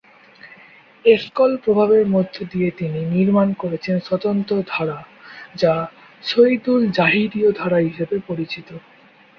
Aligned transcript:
এসকল 1.05 1.51
প্রভাবের 1.57 2.03
মধ্য 2.07 2.35
দিয়ে 2.51 2.69
তিনি 2.71 2.99
নির্মাণ 3.13 3.47
করেছেন 3.53 3.95
স্বতন্ত্র 3.99 4.53
ধারা, 4.67 4.99
যা 5.55 5.73
"শহীদুল 6.23 6.81
জহিরীয় 6.97 7.49
ধারা" 7.51 7.79
হিসেবে 7.79 8.15
পরিচিত। 8.27 8.69